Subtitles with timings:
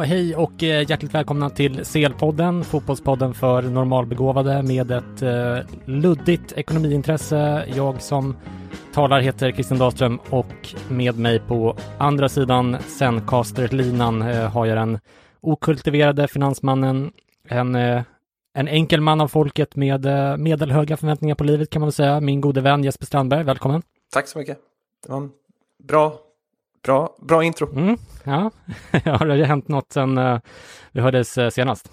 [0.00, 6.52] Ja, hej och eh, hjärtligt välkomna till CL-podden, fotbollspodden för normalbegåvade med ett eh, luddigt
[6.52, 7.64] ekonomiintresse.
[7.74, 8.36] Jag som
[8.92, 14.98] talar heter Christian Dahlström och med mig på andra sidan Zencaster-linan eh, har jag den
[15.40, 17.12] okultiverade finansmannen,
[17.48, 18.02] en, eh,
[18.54, 22.20] en enkel man av folket med eh, medelhöga förväntningar på livet kan man väl säga,
[22.20, 23.44] min gode vän Jesper Strandberg.
[23.44, 23.82] Välkommen!
[24.12, 24.58] Tack så mycket.
[25.06, 25.30] Det var en
[25.82, 26.18] bra,
[26.84, 27.72] bra, bra intro.
[27.72, 28.50] Mm, ja,
[29.18, 30.38] har det hänt något sen eh,
[30.92, 31.90] vi hördes eh, senast?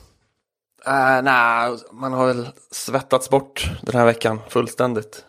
[0.88, 5.24] Uh, Nej, man har väl svettats bort den här veckan fullständigt.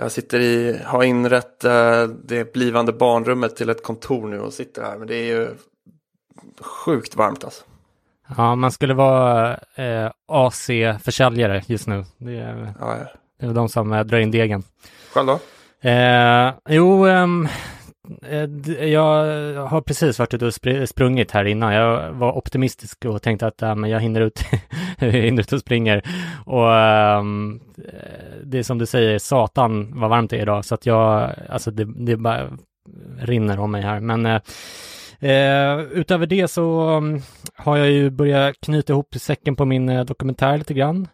[0.00, 4.82] Jag sitter i, har inrett eh, det blivande barnrummet till ett kontor nu och sitter
[4.82, 4.96] här.
[4.98, 5.48] Men det är ju
[6.60, 7.64] sjukt varmt alltså.
[8.36, 12.04] Ja, man skulle vara eh, AC-försäljare just nu.
[12.18, 13.06] Det är, Ja, ja.
[13.40, 14.62] det är de som eh, drar in degen.
[15.12, 15.38] Själv då?
[15.88, 17.50] Eh, jo, ehm, eh,
[18.22, 19.24] Eh, jag
[19.66, 20.54] har precis varit ute och
[20.88, 21.74] sprungit här innan.
[21.74, 24.44] Jag var optimistisk och tänkte att äh, men jag hinner ut,
[24.98, 26.02] jag hinner ut och springer.
[26.46, 27.24] Och äh,
[28.44, 30.64] det är som du säger, satan vad varmt det är idag.
[30.64, 32.48] Så att jag, alltså det, det bara
[33.18, 34.00] rinner om mig här.
[34.00, 34.40] Men äh,
[35.22, 37.22] Eh, utöver det så um,
[37.54, 41.08] har jag ju börjat knyta ihop säcken på min eh, dokumentär lite grann.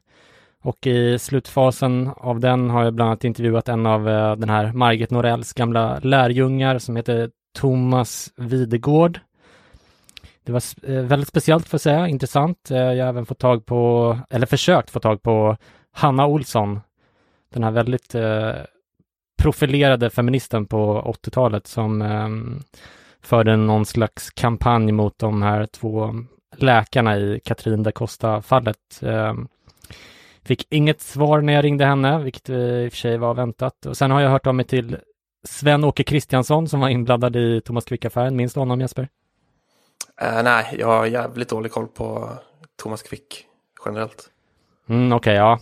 [0.62, 4.72] Och i slutfasen av den har jag bland annat intervjuat en av eh, den här
[4.72, 9.20] Margit Norells gamla lärjungar som heter Thomas Videgård.
[10.44, 12.70] Det var eh, väldigt speciellt för att säga, intressant.
[12.70, 15.56] Eh, jag har även fått tag på, eller försökt få tag på
[15.92, 16.80] Hanna Olsson.
[17.52, 18.14] Den här väldigt
[19.38, 22.62] profilerade feministen på 80-talet som ehm,
[23.22, 26.14] förde någon slags kampanj mot de här två
[26.56, 29.02] läkarna i Katrin da Costa-fallet.
[29.02, 29.48] Ehm,
[30.48, 33.86] Fick inget svar när jag ringde henne, vilket i och för sig var väntat.
[33.86, 34.96] Och sen har jag hört av mig till
[35.44, 38.36] Sven-Åke Kristiansson som var inblandad i Thomas Quick-affären.
[38.36, 39.08] Minns du honom Jesper?
[40.20, 42.30] Eh, nej, jag har jävligt dålig koll på
[42.82, 43.46] Thomas Quick
[43.84, 44.30] generellt.
[44.88, 45.60] Mm, Okej, ja.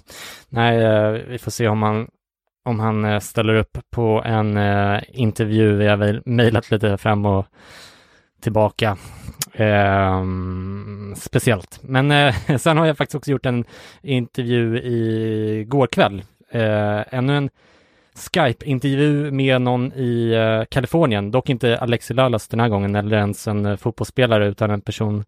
[0.49, 2.09] Nej, eh, vi får se om han,
[2.65, 4.59] om han eh, ställer upp på en
[5.09, 5.77] intervju.
[5.77, 7.47] Vi har väl mejlat lite fram och
[8.41, 8.97] tillbaka.
[9.57, 10.25] Eh,
[11.17, 11.79] speciellt.
[11.83, 13.65] Men eh, sen har jag faktiskt också gjort en
[14.03, 16.23] intervju i går kväll.
[16.51, 17.51] Eh, ännu en
[18.15, 23.49] Skype-intervju med någon i eh, Kalifornien, dock inte Alexi Lalas den här gången eller ens
[23.49, 25.25] en eh, fotbollsspelare utan en person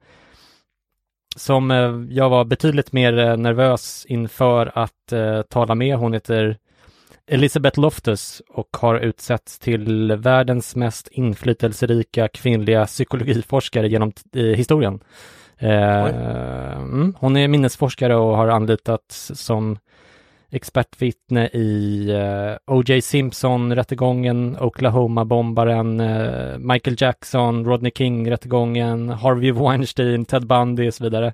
[1.36, 5.96] som eh, jag var betydligt mer eh, nervös inför att eh, tala med.
[5.96, 6.56] Hon heter
[7.28, 15.00] Elisabeth Loftus och har utsetts till världens mest inflytelserika kvinnliga psykologiforskare genom historien.
[15.58, 16.04] Eh,
[16.76, 19.78] mm, hon är minnesforskare och har anlitats som
[20.50, 23.02] expertvittne i eh, O.J.
[23.02, 31.32] Simpson-rättegången, Oklahoma-bombaren, eh, Michael Jackson, Rodney King-rättegången, Harvey Weinstein, Ted Bundy och så vidare.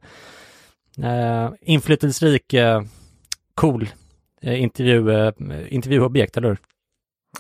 [1.02, 2.82] Eh, inflytelserik, eh,
[3.54, 3.88] cool
[4.46, 5.32] intervju, eh,
[5.68, 6.58] intervjuobjekt, eller hur?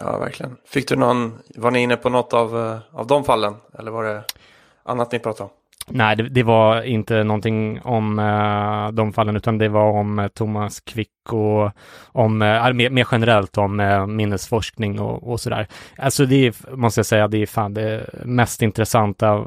[0.00, 0.56] Ja, verkligen.
[0.66, 3.54] Fick du någon, var ni inne på något av, eh, av de fallen?
[3.78, 4.24] Eller var det
[4.82, 5.50] annat ni pratade om?
[5.88, 10.28] Nej, det, det var inte någonting om eh, de fallen, utan det var om eh,
[10.28, 11.70] Thomas Quick och
[12.12, 15.66] om, eh, mer, mer generellt om eh, minnesforskning och, och sådär.
[15.98, 19.46] Alltså det är, måste jag säga, det är fan det mest intressanta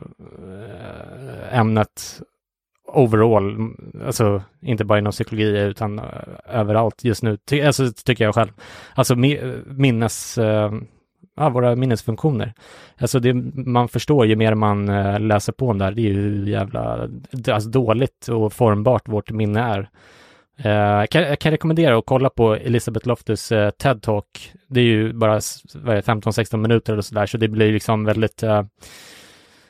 [1.52, 2.22] ämnet
[2.88, 3.74] overall,
[4.06, 6.06] alltså inte bara inom psykologi utan eh,
[6.46, 8.52] överallt just nu, ty alltså, tycker jag själv.
[8.96, 9.16] Alltså
[9.66, 10.72] minnes, eh,
[11.36, 12.54] ja, våra minnesfunktioner.
[12.98, 16.04] Alltså det man förstår ju mer man eh, läser på om det här, det är
[16.04, 17.10] ju hur jävla
[17.48, 19.90] alltså dåligt och formbart vårt minne är.
[20.66, 24.24] Uh, kan, jag kan rekommendera att kolla på Elisabeth Loftus uh, TED-talk.
[24.68, 28.64] Det är ju bara 15-16 minuter eller sådär, så det blir liksom väldigt uh,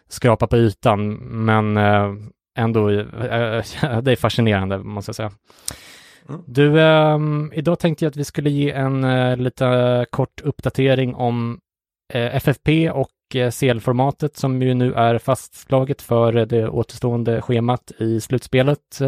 [0.10, 1.14] skrapa på ytan,
[1.46, 1.78] men
[2.58, 2.90] ändå,
[4.02, 5.32] det är fascinerande måste jag säga.
[6.30, 6.42] Mm.
[6.48, 9.04] Du, um, idag tänkte jag att vi skulle ge en
[9.44, 11.60] lite kort uppdatering om
[12.14, 19.00] FFP och CL-formatet som ju nu är fastslaget för det återstående schemat i slutspelet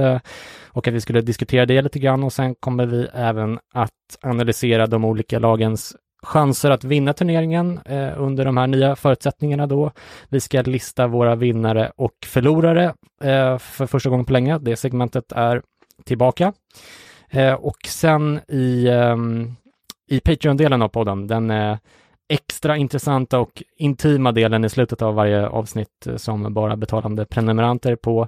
[0.67, 3.91] och att vi skulle diskutera det lite grann och sen kommer vi även att
[4.21, 9.91] analysera de olika lagens chanser att vinna turneringen eh, under de här nya förutsättningarna då.
[10.29, 12.83] Vi ska lista våra vinnare och förlorare
[13.23, 14.57] eh, för första gången på länge.
[14.59, 15.61] Det segmentet är
[16.03, 16.53] tillbaka.
[17.29, 19.55] Eh, och sen i, ehm,
[20.07, 21.77] i Patreon-delen av podden, den eh,
[22.29, 27.95] extra intressanta och intima delen i slutet av varje avsnitt eh, som bara betalande prenumeranter
[27.95, 28.27] på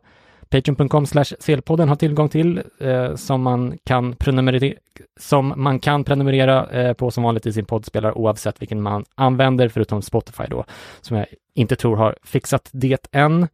[0.51, 1.06] Patreon.com
[1.39, 4.74] selpodden har tillgång till eh, som, man kan prenumerera,
[5.19, 9.69] som man kan prenumerera eh, på som vanligt i sin poddspelare oavsett vilken man använder
[9.69, 10.65] förutom Spotify då
[11.01, 11.25] som jag
[11.56, 13.48] inte tror har fixat det än.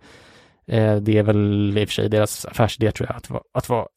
[0.68, 3.70] Eh, det är väl i och för sig deras affärsidé tror jag att, va, att
[3.70, 3.88] vara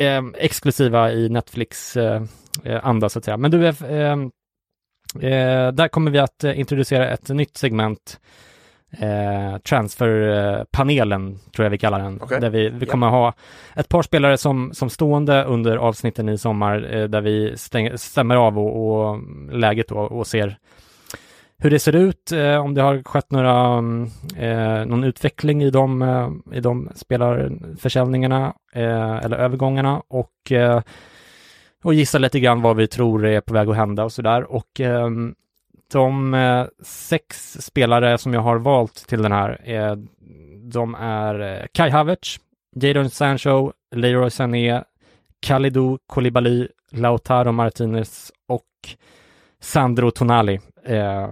[0.00, 2.22] eh, exklusiva i Netflix eh,
[2.64, 3.36] eh, anda så att säga.
[3.36, 4.16] Men du, Eh,
[5.30, 8.20] eh där kommer vi att eh, introducera ett nytt segment,
[8.90, 12.40] eh, transferpanelen tror jag vi kallar den, okay.
[12.40, 13.20] där vi, vi kommer yeah.
[13.20, 13.34] ha
[13.76, 18.36] ett par spelare som, som stående under avsnitten i sommar, eh, där vi stäng, stämmer
[18.36, 19.20] av och, och
[19.52, 20.58] läget då och ser
[21.58, 23.78] hur det ser ut, eh, om det har skett några,
[24.38, 30.80] eh, någon utveckling i de, eh, i de spelarförsäljningarna eh, eller övergångarna och eh,
[31.86, 34.52] och gissa lite grann vad vi tror är på väg att hända och sådär.
[34.52, 35.10] Och eh,
[35.92, 40.06] de eh, sex spelare som jag har valt till den här, är,
[40.70, 42.40] de är eh, Kai Havertz,
[42.76, 44.84] Jadon Sancho, Leroy Sané,
[45.40, 48.62] Kalidou Koulibaly, Lautaro Martinez och
[49.60, 50.60] Sandro Tonali.
[50.84, 51.28] Eh,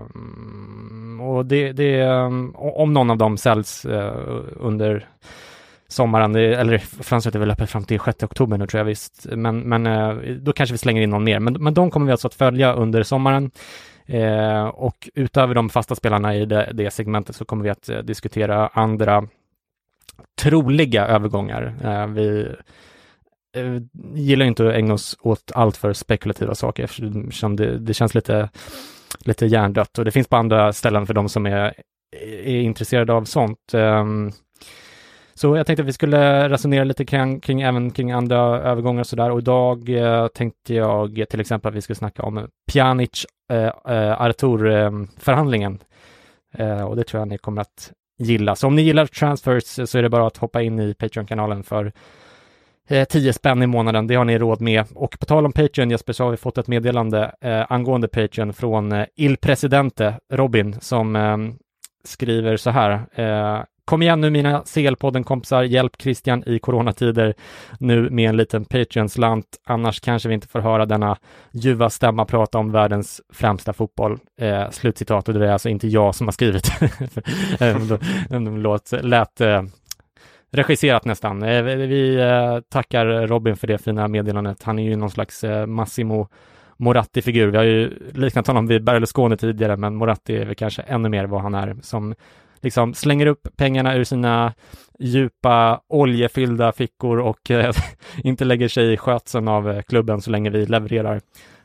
[1.21, 2.27] och det, det, eh,
[2.59, 5.09] om någon av dem säljs eh, under
[5.89, 9.61] sommaren, eller fönstret är väl öppet fram till 6 oktober nu tror jag visst, men,
[9.61, 11.41] men eh, då kanske vi slänger in någon mer.
[11.41, 13.51] Men, men de kommer vi alltså att följa under sommaren.
[14.07, 17.99] Eh, och utöver de fasta spelarna i det, det segmentet så kommer vi att eh,
[17.99, 19.29] diskutera andra
[20.39, 21.75] troliga övergångar.
[21.85, 22.49] Eh, vi
[23.57, 23.83] eh,
[24.15, 28.51] gillar inte att ägna oss åt allt för spekulativa saker eftersom det, det känns lite,
[29.19, 31.75] lite hjärndött och det finns på andra ställen för de som är,
[32.45, 33.75] är intresserade av sånt.
[33.75, 34.33] Ehm,
[35.35, 39.07] så jag tänkte att vi skulle resonera lite kring, kring även kring andra övergångar och
[39.07, 39.31] sådär.
[39.31, 44.21] Och idag eh, tänkte jag till exempel att vi skulle snacka om Pjanic eh, eh,
[44.21, 45.79] Artur-förhandlingen.
[46.55, 48.57] Eh, och det tror jag ni kommer att gilla.
[48.57, 51.93] Så om ni gillar transfers så är det bara att hoppa in i Patreon-kanalen för
[52.89, 54.85] eh, 10 spänn i månaden, det har ni råd med.
[54.95, 58.53] Och på tal om Patreon, Jesper, så har vi fått ett meddelande eh, angående Patreon
[58.53, 61.37] från eh, Il Presidente, Robin, som eh,
[62.05, 62.93] skriver så här.
[63.15, 67.35] Eh, Kom igen nu mina CL-podden-kompisar, hjälp Christian i coronatider
[67.79, 71.17] nu med en liten Patreon-slant, annars kanske vi inte får höra denna
[71.53, 74.19] ljuva stämma prata om världens främsta fotboll.
[74.41, 76.71] Eh, slutcitat, och det är alltså inte jag som har skrivit.
[78.63, 79.63] Låt, lät eh,
[80.53, 81.43] regisserat nästan.
[81.43, 84.63] Eh, vi eh, tackar Robin för det fina meddelandet.
[84.63, 86.29] Han är ju någon slags eh, Massimo
[86.77, 87.47] Moratti-figur.
[87.47, 91.25] Vi har ju liknat honom vid Berlusconi tidigare, men Moratti är väl kanske ännu mer
[91.25, 92.15] vad han är som
[92.65, 94.55] liksom slänger upp pengarna ur sina
[94.99, 97.75] djupa oljefyllda fickor och eh,
[98.25, 101.21] inte lägger sig i skötseln av eh, klubben så länge vi levererar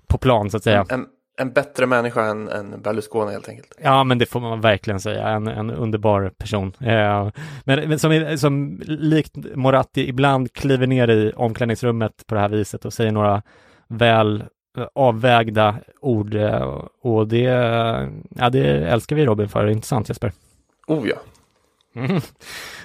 [0.08, 0.86] på plan så att säga.
[0.90, 1.06] En,
[1.38, 3.74] en bättre människa än, än Berlusconi helt enkelt.
[3.84, 5.28] Ja, men det får man verkligen säga.
[5.28, 6.74] En, en underbar person.
[6.80, 7.30] Eh,
[7.64, 12.86] men, men som, som likt Moratti ibland kliver ner i omklädningsrummet på det här viset
[12.86, 13.42] och säger några
[13.88, 14.44] väl
[14.78, 17.42] eh, avvägda ord eh, och det,
[18.30, 19.68] ja, det älskar vi Robin för.
[19.68, 20.32] Intressant Jesper.
[20.90, 21.16] Oh ja.
[21.96, 22.22] Mm.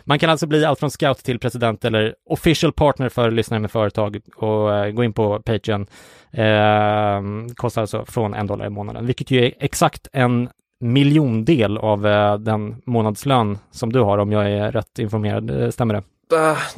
[0.04, 3.70] Man kan alltså bli allt från scout till president eller official partner för lyssnare med
[3.70, 5.86] företag och eh, gå in på Patreon.
[6.30, 7.22] Eh,
[7.54, 10.48] kostar alltså från en dollar i månaden, vilket ju är exakt en
[10.80, 15.62] miljondel av eh, den månadslön som du har om jag är rätt informerad.
[15.62, 16.02] Eh, stämmer det?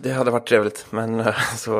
[0.02, 1.70] Det hade varit trevligt, men eh, så...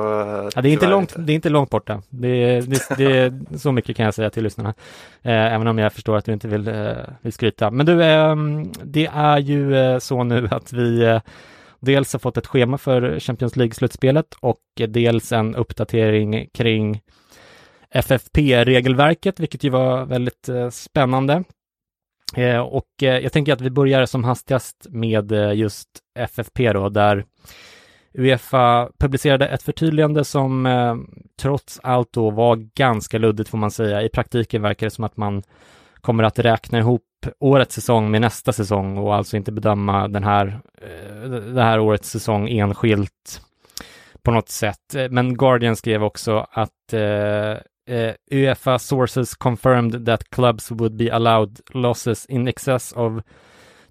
[0.55, 2.03] Ja, det, är inte långt, det är inte långt borta.
[2.09, 4.75] Det, det, det, så mycket kan jag säga till lyssnarna.
[5.23, 7.71] Eh, även om jag förstår att du inte vill, eh, vill skryta.
[7.71, 8.37] Men du, eh,
[8.85, 11.21] det är ju så nu att vi
[11.81, 17.01] dels har fått ett schema för Champions League-slutspelet och dels en uppdatering kring
[17.91, 21.45] FFP-regelverket, vilket ju var väldigt spännande.
[22.35, 26.89] Eh, och eh, jag tänker att vi börjar som hastigast med eh, just FFP då,
[26.89, 27.25] där
[28.19, 30.97] Uefa publicerade ett förtydligande som eh,
[31.41, 34.03] trots allt då var ganska luddigt får man säga.
[34.03, 35.43] I praktiken verkar det som att man
[36.01, 37.03] kommer att räkna ihop
[37.39, 42.11] årets säsong med nästa säsong och alltså inte bedöma den här, eh, det här årets
[42.11, 43.41] säsong enskilt
[44.23, 44.95] på något sätt.
[45.11, 47.55] Men Guardian skrev också att eh,
[47.89, 53.23] uh, UEFA sources confirmed that clubs would be allowed losses in excess of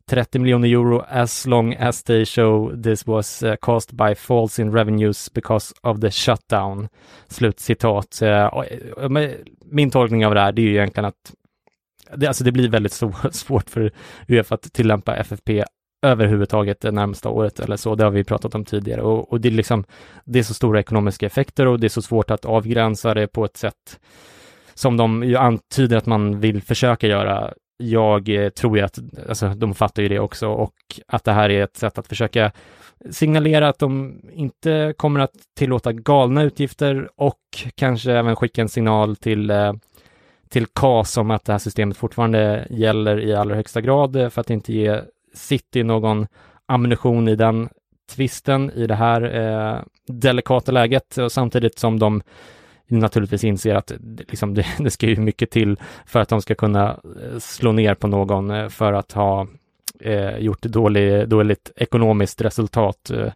[0.08, 4.72] 30 miljoner euro as long as they show this was uh, caused by falls in
[4.72, 6.90] revenues because of the shutdown.
[7.28, 8.22] Slutcitat.
[8.22, 8.64] Uh,
[9.08, 9.32] eh,
[9.66, 11.34] min tolkning av det här, det är ju egentligen att
[12.16, 12.94] det, alltså det blir väldigt
[13.32, 13.92] svårt för
[14.28, 15.64] Uefa att tillämpa FFP
[16.06, 17.96] överhuvudtaget det närmsta året eller så.
[17.96, 19.84] Det har vi pratat om tidigare och, och det är liksom,
[20.26, 23.46] det är så stora ekonomiska effekter och det är så svårt att avgränsa det på
[23.46, 24.00] ett sätt
[24.74, 27.54] som de ju antyder att man vill försöka göra.
[27.78, 30.74] Jag eh, tror ju att, alltså de fattar ju det också och
[31.08, 32.52] att det här är ett sätt att försöka
[33.12, 37.40] signalera att de inte kommer att tillåta galna utgifter och
[37.76, 39.74] kanske även skicka en signal till eh,
[40.50, 44.50] till KAS om att det här systemet fortfarande gäller i allra högsta grad för att
[44.50, 45.02] inte ge
[45.36, 46.28] City någon
[46.66, 47.70] ammunition i den
[48.12, 52.22] tvisten i det här eh, delikata läget och samtidigt som de
[52.88, 56.90] naturligtvis inser att liksom, det, det ska ju mycket till för att de ska kunna
[56.90, 59.48] eh, slå ner på någon eh, för att ha
[60.00, 63.32] eh, gjort dålig, dåligt ekonomiskt resultat eh,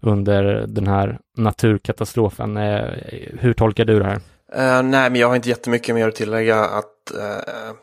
[0.00, 2.56] under den här naturkatastrofen.
[2.56, 2.84] Eh,
[3.40, 4.20] hur tolkar du det här?
[4.56, 7.74] Uh, nej, men jag har inte jättemycket mer att tillägga att uh,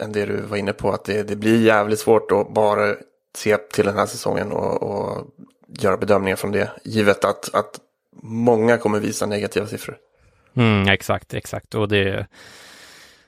[0.00, 0.92] än det du var inne på.
[0.92, 2.94] Att det, det blir jävligt svårt att bara
[3.36, 5.26] se till den här säsongen och, och
[5.68, 6.70] göra bedömningar från det.
[6.84, 7.80] Givet att, att
[8.22, 9.96] många kommer visa negativa siffror.
[10.56, 11.74] Mm, exakt, exakt.
[11.74, 12.26] Och det,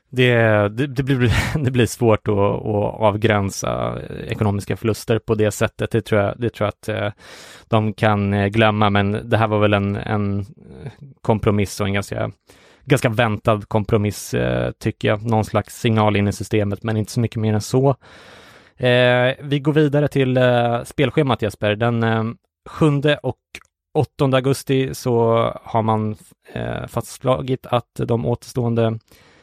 [0.08, 0.34] det,
[0.68, 1.32] det, det, blir,
[1.64, 3.98] det blir svårt att, att avgränsa
[4.28, 5.90] ekonomiska förluster på det sättet.
[5.90, 7.12] Det tror jag, det tror jag att eh,
[7.68, 10.46] de kan eh, glömma, men det här var väl en, en
[11.22, 12.30] kompromiss och en ganska
[12.90, 15.26] ganska väntad kompromiss eh, tycker jag.
[15.26, 17.88] Någon slags signal in i systemet, men inte så mycket mer än så.
[18.76, 21.76] Eh, vi går vidare till eh, spelschemat Jesper.
[21.76, 22.25] Den eh,
[22.68, 22.87] 7
[23.23, 23.37] och
[23.94, 26.16] 8 augusti så har man
[26.52, 28.99] eh, fastslagit att de återstående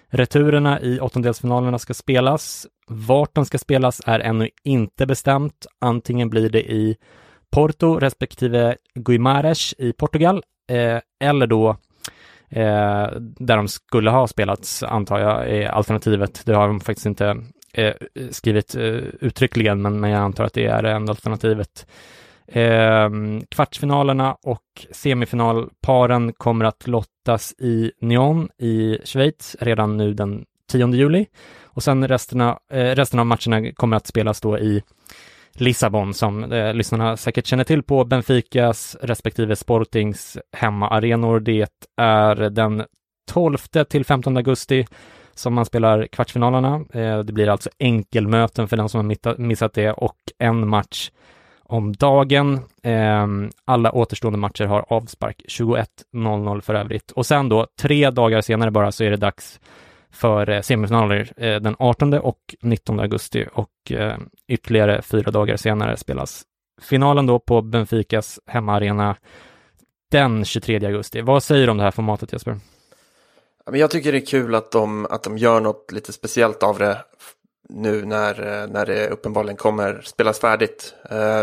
[0.09, 2.67] returerna i åttondelsfinalerna ska spelas.
[2.87, 5.65] Vart de ska spelas är ännu inte bestämt.
[5.81, 6.97] Antingen blir det i
[7.51, 11.77] Porto respektive Guimares i Portugal eh, eller då
[12.49, 16.41] eh, där de skulle ha spelats, antar jag, är alternativet.
[16.45, 17.93] Det har de faktiskt inte eh,
[18.31, 18.83] skrivit eh,
[19.21, 21.87] uttryckligen, men, men jag antar att det är det alternativet.
[22.47, 23.09] Eh,
[23.49, 31.25] kvartsfinalerna och semifinalparen kommer att lottas i Nyon i Schweiz redan nu den 10 juli.
[31.63, 34.83] Och sen resterna, eh, resten av matcherna kommer att spelas då i
[35.57, 41.39] Lissabon som eh, lyssnarna säkert känner till på Benficas respektive Sportings hemmaarenor.
[41.39, 42.83] Det är den
[43.31, 43.57] 12
[43.89, 44.85] till 15 augusti
[45.35, 46.85] som man spelar kvartsfinalerna.
[46.93, 51.11] Eh, det blir alltså enkelmöten för den som har missat det och en match
[51.63, 52.59] om dagen.
[52.83, 53.27] Eh,
[53.65, 57.11] alla återstående matcher har avspark 21.00 för övrigt.
[57.11, 59.59] Och sen då, tre dagar senare bara, så är det dags
[60.17, 65.97] för eh, semifinaler eh, den 18 och 19 augusti och eh, ytterligare fyra dagar senare
[65.97, 66.43] spelas
[66.81, 69.15] finalen då på Benficas hemmaarena
[70.11, 71.21] den 23 augusti.
[71.21, 72.59] Vad säger du om det här formatet Jesper?
[73.71, 76.97] Jag tycker det är kul att de, att de gör något lite speciellt av det
[77.69, 80.95] nu när, när det uppenbarligen kommer spelas färdigt.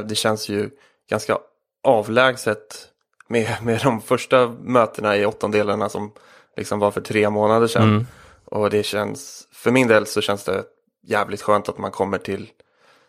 [0.05, 0.71] Det känns ju
[1.11, 1.39] ganska
[1.83, 2.89] avlägset
[3.29, 6.13] med, med de första mötena i åttondelarna som
[6.57, 7.89] liksom var för tre månader sedan.
[7.89, 8.07] Mm.
[8.55, 10.65] Och det känns, för min del så känns det
[11.03, 12.51] jävligt skönt att man kommer till,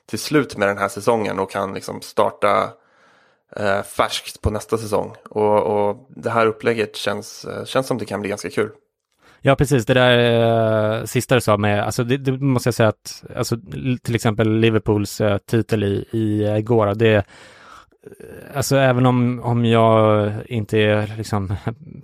[0.05, 2.69] till slut med den här säsongen och kan liksom starta
[3.55, 5.15] eh, färskt på nästa säsong.
[5.29, 8.69] Och, och det här upplägget känns, eh, känns som det kan bli ganska kul.
[9.41, 9.85] Ja, precis.
[9.85, 10.17] Det där
[10.99, 13.57] eh, sista du sa med, alltså det, det, måste jag säga att, alltså
[14.03, 17.25] till exempel Liverpools eh, titel i, i eh, går, det,
[18.55, 21.55] alltså även om, om jag inte är liksom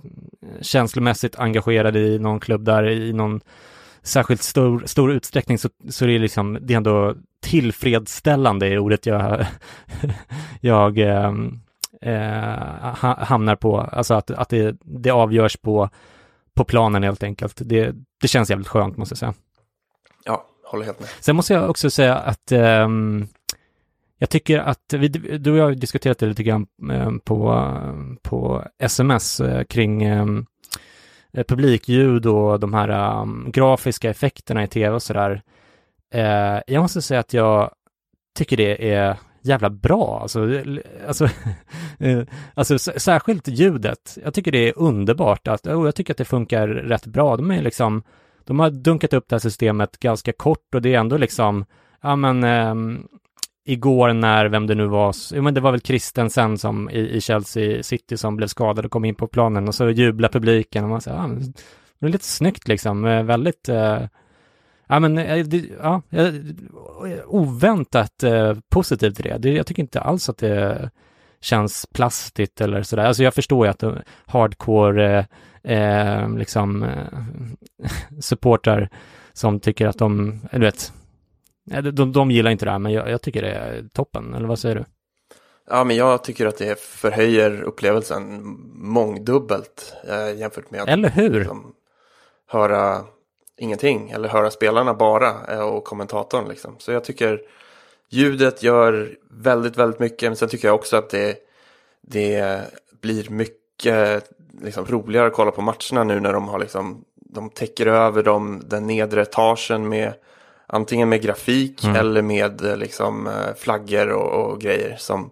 [0.62, 3.41] känslomässigt engagerad i någon klubb där i någon
[4.01, 9.05] särskilt stor, stor utsträckning så, så är det liksom, det är ändå tillfredsställande i ordet
[9.05, 9.46] jag,
[10.62, 11.34] jag eh,
[12.01, 15.89] eh, hamnar på, alltså att, att det, det avgörs på,
[16.53, 17.62] på planen helt enkelt.
[17.65, 19.34] Det, det känns jävligt skönt måste jag säga.
[20.25, 21.10] Ja, håller helt med.
[21.20, 23.27] Sen måste jag också säga att um,
[24.21, 27.67] jag tycker att vi, du och jag har diskuterat det lite grann eh, på,
[28.21, 30.25] på sms eh, kring eh,
[31.47, 35.41] publikljud och de här um, grafiska effekterna i tv och sådär.
[36.67, 37.71] Jag måste säga att jag
[38.37, 40.19] tycker det är jävla bra.
[40.21, 40.61] Alltså,
[41.07, 41.27] alltså,
[42.53, 44.17] alltså särskilt ljudet.
[44.23, 45.47] Jag tycker det är underbart.
[45.47, 47.37] Att, oh, jag tycker att det funkar rätt bra.
[47.37, 48.03] De är liksom,
[48.45, 51.65] de har dunkat upp det här systemet ganska kort och det är ändå liksom,
[52.01, 53.07] ja men, um,
[53.65, 57.21] igår när, vem det nu var, jo men det var väl Christensen som i, i,
[57.21, 60.89] Chelsea City som blev skadad och kom in på planen och så jublade publiken och
[60.89, 61.35] man säger, ah, ja,
[61.99, 63.99] det är lite snyggt liksom, eh, väldigt, uh,
[64.87, 66.01] ja men, eh, det, ja,
[67.25, 69.37] oväntat uh, positivt till det.
[69.37, 69.51] det.
[69.51, 70.89] Jag tycker inte alls att det
[71.41, 73.05] känns plastigt eller sådär.
[73.05, 73.83] Alltså jag förstår ju att
[74.25, 75.27] hardcore
[75.63, 76.85] eh, liksom
[78.19, 78.89] supportrar
[79.33, 80.93] som tycker att de, du vet,
[81.63, 84.59] de, de gillar inte det här, men jag, jag, tycker det är toppen, eller vad
[84.59, 84.85] säger du?
[85.69, 88.41] Ja, men jag tycker att det förhöjer upplevelsen
[88.73, 91.39] mångdubbelt eh, jämfört med att eller hur?
[91.39, 91.73] Liksom,
[92.47, 93.05] höra
[93.57, 96.47] ingenting eller höra spelarna bara eh, och kommentatorn.
[96.49, 96.75] Liksom.
[96.77, 97.41] Så jag tycker
[98.09, 101.37] ljudet gör väldigt, väldigt mycket, men sen tycker jag också att det,
[102.01, 102.61] det
[103.01, 104.29] blir mycket
[104.61, 108.61] liksom, roligare att kolla på matcherna nu när de har liksom, de täcker över dem,
[108.65, 110.13] den nedre etagen med
[110.73, 111.95] Antingen med grafik mm.
[111.95, 115.29] eller med eh, liksom eh, flaggor och, och grejer som,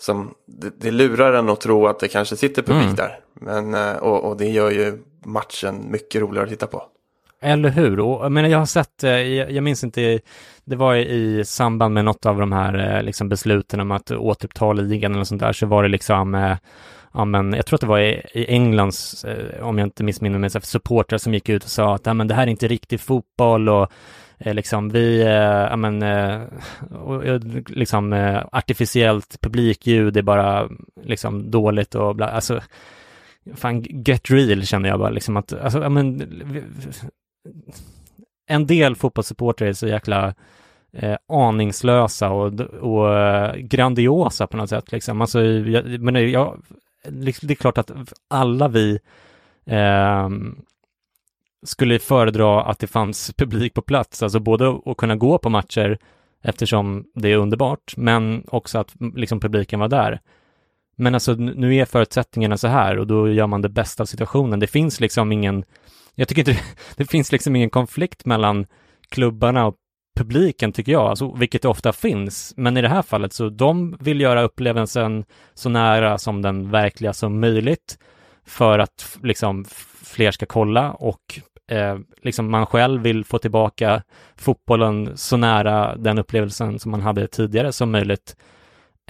[0.00, 2.96] som det, det, lurar en att tro att det kanske sitter publik mm.
[2.96, 3.18] där.
[3.34, 6.82] Men, eh, och, och, det gör ju matchen mycket roligare att titta på.
[7.40, 8.00] Eller hur?
[8.00, 10.20] Och, jag, menar, jag har sett, jag, jag minns inte,
[10.64, 15.14] det var i samband med något av de här liksom, besluten om att återuppta ligan
[15.14, 16.56] eller sånt där, så var det liksom
[17.14, 19.24] ja, men jag tror att det var i, i Englands,
[19.60, 22.34] om jag inte missminner mig, supportrar som gick ut och sa att ja, men det
[22.34, 23.92] här är inte riktig fotboll och
[24.38, 25.28] Eh, liksom vi, eh,
[25.70, 26.42] ja men, eh,
[27.66, 28.12] liksom
[28.52, 30.68] artificiellt publikljud är bara
[31.02, 32.60] liksom dåligt och bla, alltså
[33.54, 36.22] fan get real känner jag bara liksom att, alltså ja men
[38.46, 40.34] en del fotbollssupportrar är så jäkla
[40.92, 43.14] eh, aningslösa och, och
[43.58, 45.20] grandiosa på något sätt liksom.
[45.20, 46.62] Alltså, jag, men jag,
[47.04, 47.90] liksom, det är klart att
[48.28, 48.98] alla vi
[49.66, 50.28] eh,
[51.66, 55.98] skulle föredra att det fanns publik på plats, alltså både att kunna gå på matcher
[56.42, 60.20] eftersom det är underbart, men också att liksom publiken var där.
[60.96, 64.60] Men alltså nu är förutsättningarna så här och då gör man det bästa av situationen.
[64.60, 65.64] Det finns liksom ingen,
[66.14, 66.62] jag tycker inte,
[66.96, 68.66] det finns liksom ingen konflikt mellan
[69.08, 69.74] klubbarna och
[70.18, 72.54] publiken tycker jag, alltså, vilket det ofta finns.
[72.56, 77.12] Men i det här fallet så de vill göra upplevelsen så nära som den verkliga
[77.12, 77.98] som möjligt
[78.44, 79.64] för att liksom
[80.02, 84.02] fler ska kolla och eh, liksom man själv vill få tillbaka
[84.36, 88.36] fotbollen så nära den upplevelsen som man hade tidigare som möjligt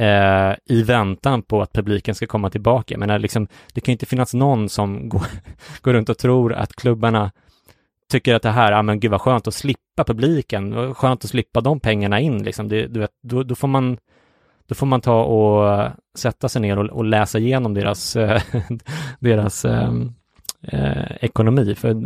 [0.01, 2.99] eh, i väntan på att publiken ska komma tillbaka.
[2.99, 5.23] Men liksom, det kan inte finnas någon som går,
[5.83, 7.31] går runt och tror att klubbarna
[8.11, 11.61] tycker att det här, ja men gud vad skönt att slippa publiken, skönt att slippa
[11.61, 12.69] de pengarna in liksom.
[12.69, 13.99] Det, du vet, då, då får man
[14.67, 18.17] då får man ta och sätta sig ner och, och läsa igenom deras,
[19.21, 20.15] deras mm
[20.63, 21.75] eh, ekonomi.
[21.75, 21.97] För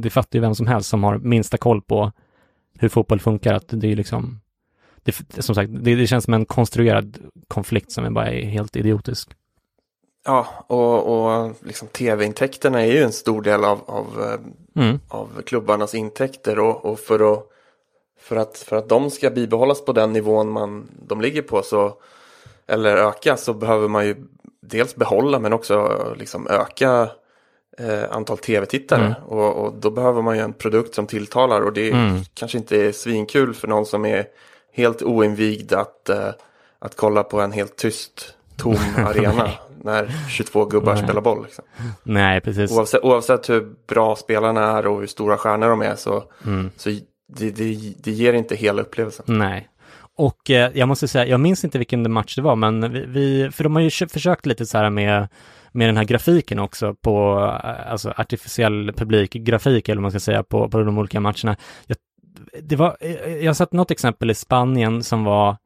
[0.00, 2.12] det fattar ju vem som helst som har minsta koll på
[2.78, 4.40] hur fotboll funkar, att det är liksom,
[5.02, 8.76] det, som sagt, det, det känns som en konstruerad konflikt som är bara är helt
[8.76, 9.30] idiotisk.
[10.24, 15.00] Ja, och, och liksom tv-intäkterna är ju en stor del av, av, eh, mm.
[15.08, 17.46] av klubbarnas intäkter och, och, för, att,
[18.20, 21.94] för, att, för att de ska bibehållas på den nivån man, de ligger på så,
[22.66, 24.16] eller öka så behöver man ju
[24.60, 27.10] dels behålla men också liksom öka
[27.80, 29.04] eh, antal tv-tittare.
[29.04, 29.22] Mm.
[29.26, 32.20] Och, och, då behöver man ju en produkt som tilltalar och det mm.
[32.34, 34.24] kanske inte är svinkul för någon som är
[34.72, 36.28] helt oinvigd att, eh,
[36.78, 39.50] att kolla på en helt tyst, tom arena
[39.82, 41.04] när 22 gubbar Nej.
[41.04, 41.44] spelar boll.
[41.44, 41.64] Liksom.
[42.02, 42.72] Nej, precis.
[42.72, 46.70] Oavsett, oavsett hur bra spelarna är och hur stora stjärnor de är så, mm.
[46.76, 46.90] så
[47.26, 49.24] det, det, det ger inte hela upplevelsen.
[49.28, 49.68] Nej.
[50.16, 53.50] Och eh, jag måste säga, jag minns inte vilken match det var, men vi, vi
[53.50, 55.28] för de har ju försökt lite så här med
[55.72, 57.38] med den här grafiken också på,
[57.86, 61.56] alltså artificiell publikgrafik eller vad man ska säga på, på de olika matcherna.
[61.86, 61.96] Jag,
[62.62, 65.56] det var, eh, jag har sett något exempel i Spanien som var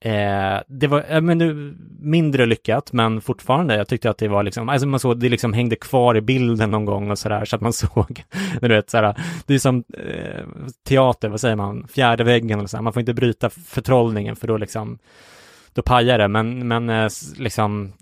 [0.00, 4.42] Eh, det var eh, men nu, mindre lyckat, men fortfarande, jag tyckte att det var
[4.42, 7.56] liksom, alltså man såg, det liksom hängde kvar i bilden någon gång och sådär, så
[7.56, 8.24] att man såg,
[8.60, 9.14] du vet, sådär,
[9.46, 10.44] det är som eh,
[10.88, 14.56] teater, vad säger man, fjärde väggen eller så, man får inte bryta förtrollningen för då
[14.56, 14.98] liksom
[15.72, 17.92] då pajar det, men, men eh, liksom,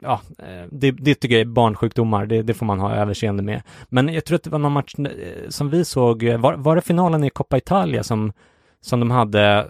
[0.00, 3.62] ja, eh, det, det tycker jag är barnsjukdomar, det, det, får man ha överseende med.
[3.88, 6.82] Men jag tror att det var någon match eh, som vi såg, var, var det
[6.82, 8.32] finalen i Coppa Italia som,
[8.80, 9.66] som de hade,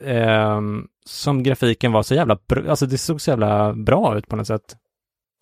[0.00, 0.60] eh,
[1.06, 2.38] som grafiken var så jävla,
[2.68, 4.76] alltså det såg så jävla bra ut på något sätt.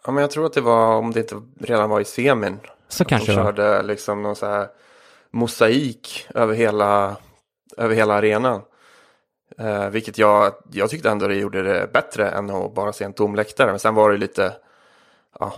[0.06, 2.58] Ja, men jag tror att det var, om det inte redan var i semin.
[2.88, 4.66] Så att kanske de körde liksom någon så här
[5.30, 7.16] mosaik över hela,
[7.76, 8.62] över hela arenan.
[9.58, 13.12] Eh, vilket jag, jag tyckte ändå det gjorde det bättre än att bara se en
[13.12, 13.70] tom läktare.
[13.70, 14.52] Men sen var det lite,
[15.40, 15.54] ja,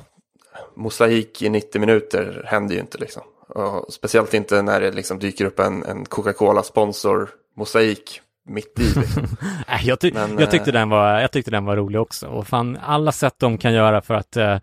[0.75, 3.23] mosaik i 90 minuter händer ju inte liksom.
[3.49, 9.01] Och speciellt inte när det liksom dyker upp en, en Coca-Cola-sponsor mosaik mitt i.
[9.01, 9.27] Liksom.
[9.83, 12.27] Jag, ty Men, jag, tyckte eh, den var, jag tyckte den var rolig också.
[12.27, 14.59] Och fan, alla sätt de kan göra för att eh,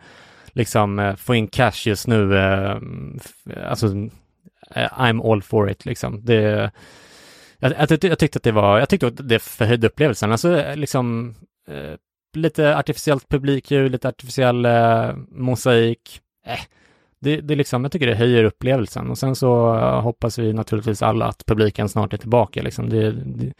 [0.55, 2.77] liksom eh, få in cash just nu, eh,
[3.69, 3.87] alltså
[4.75, 6.25] eh, I'm all for it liksom.
[6.25, 6.71] Det,
[7.65, 10.31] jag, jag, tyckte, jag tyckte att det var, jag tyckte att det förhöjde upplevelsen.
[10.31, 11.35] Alltså liksom
[11.67, 11.93] eh,
[12.33, 16.21] lite artificiellt publikljud, lite artificiell eh, mosaik.
[16.45, 16.59] Eh,
[17.19, 21.01] det, det liksom, jag tycker det höjer upplevelsen och sen så eh, hoppas vi naturligtvis
[21.01, 22.89] alla att publiken snart är tillbaka liksom.
[22.89, 23.53] Det, det,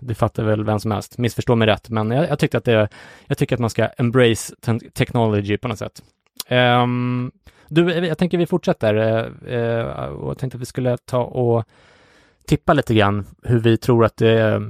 [0.00, 2.88] det fattar väl vem som helst, missförstå mig rätt, men jag, jag tyckte att det,
[3.26, 6.02] jag tycker att man ska embrace te- technology på något sätt.
[6.50, 7.32] Um,
[7.68, 11.64] du, jag tänker vi fortsätter uh, uh, och jag tänkte att vi skulle ta och
[12.46, 14.60] tippa lite grann hur vi tror att det, eh,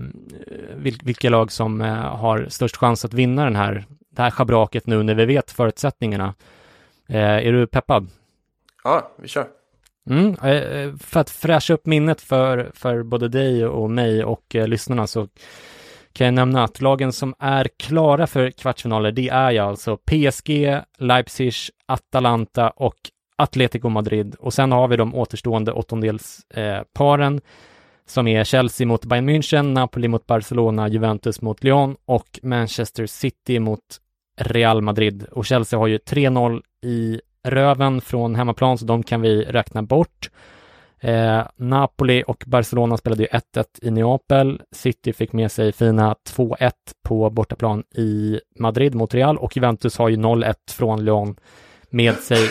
[0.76, 4.86] vil, vilka lag som eh, har störst chans att vinna den här, det här schabraket
[4.86, 6.34] nu när vi vet förutsättningarna.
[7.08, 8.08] Eh, är du peppad?
[8.84, 9.46] ja, vi kör.
[10.10, 10.36] Mm,
[10.98, 15.28] för att fräscha upp minnet för, för både dig och mig och lyssnarna så
[16.12, 20.80] kan jag nämna att lagen som är klara för kvartsfinaler, det är ju alltså PSG,
[20.98, 21.52] Leipzig,
[21.86, 22.96] Atalanta och
[23.36, 24.36] Atletico Madrid.
[24.38, 27.40] Och sen har vi de återstående åttondelsparen eh,
[28.06, 33.58] som är Chelsea mot Bayern München, Napoli mot Barcelona, Juventus mot Lyon och Manchester City
[33.58, 34.00] mot
[34.40, 35.26] Real Madrid.
[35.32, 40.30] Och Chelsea har ju 3-0 i röven från hemmaplan, så de kan vi räkna bort.
[41.00, 44.62] Eh, Napoli och Barcelona spelade ju 1-1 i Neapel.
[44.72, 46.72] City fick med sig fina 2-1
[47.04, 51.36] på bortaplan i Madrid mot Real och Juventus har ju 0-1 från Lyon
[51.90, 52.50] med sig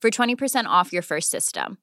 [0.00, 1.78] for 20% off your first system.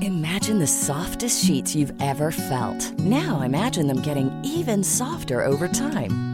[0.00, 2.98] Imagine the softest sheets you've ever felt.
[3.00, 6.33] Now imagine them getting even softer over time.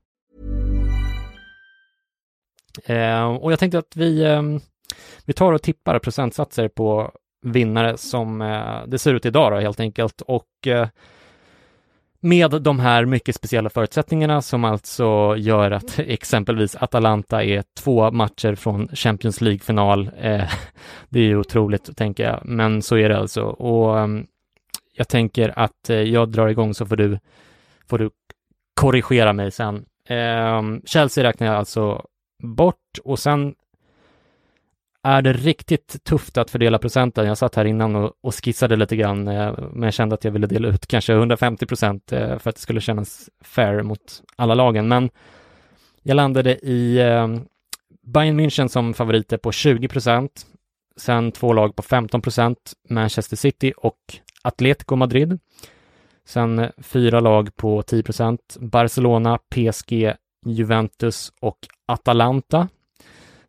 [2.85, 4.41] Eh, och jag tänkte att vi, eh,
[5.25, 9.79] vi tar och tippar procentsatser på vinnare som eh, det ser ut idag då, helt
[9.79, 10.21] enkelt.
[10.21, 10.87] Och eh,
[12.19, 18.55] med de här mycket speciella förutsättningarna som alltså gör att exempelvis Atalanta är två matcher
[18.55, 20.11] från Champions League-final.
[21.09, 23.43] Det är ju otroligt, tänker jag, men så är det alltså.
[23.43, 24.25] Och ehm,
[24.95, 27.19] jag tänker att jag drar igång så får du,
[27.89, 28.09] får du
[28.73, 29.85] korrigera mig sen.
[30.07, 32.05] Ehm, Chelsea räknar jag alltså
[32.41, 33.55] bort och sen
[35.03, 37.27] är det riktigt tufft att fördela procenten.
[37.27, 40.31] Jag satt här innan och, och skissade lite grann, eh, men jag kände att jag
[40.31, 44.53] ville dela ut kanske 150 procent eh, för att det skulle kännas fair mot alla
[44.53, 44.87] lagen.
[44.87, 45.09] Men
[46.03, 47.27] jag landade i eh,
[48.03, 50.45] Bayern München som favoriter på 20 procent,
[50.95, 53.97] Sen två lag på 15 procent, Manchester City och
[54.41, 55.39] Atletico Madrid.
[56.25, 60.13] Sen eh, fyra lag på 10 procent, Barcelona, PSG,
[60.45, 62.67] Juventus och Atalanta.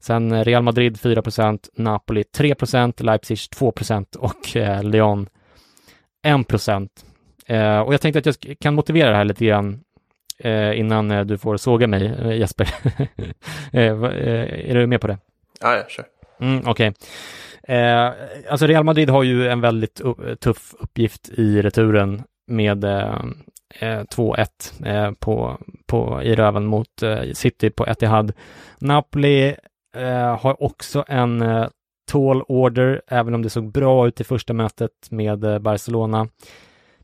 [0.00, 5.28] Sen Real Madrid 4% Napoli 3% Leipzig 2% och eh, Lyon
[6.22, 6.68] 1
[7.46, 9.80] eh, Och jag tänkte att jag kan motivera det här lite grann
[10.38, 12.68] eh, innan eh, du får såga mig, eh, Jesper.
[13.74, 14.02] Eh,
[14.70, 15.18] är du med på det?
[15.60, 16.04] Ja, ja, kör.
[16.40, 16.92] Mm, Okej.
[17.62, 18.12] Okay.
[18.50, 20.00] alltså Real Madrid har ju en väldigt
[20.40, 22.84] tuff uppgift i returen med
[23.78, 24.46] Eh, 2-1
[24.86, 25.56] eh, på,
[25.86, 28.32] på, i röven mot eh, City på Etihad.
[28.78, 29.54] Napoli
[29.96, 31.66] eh, har också en eh,
[32.10, 36.28] tall order, även om det såg bra ut i första mötet med eh, Barcelona.